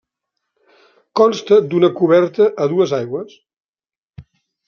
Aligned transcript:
Consta 1.19 1.59
d'una 1.73 1.91
coberta 1.99 2.49
a 2.65 2.67
dues 2.73 2.93
aigües. 3.01 3.35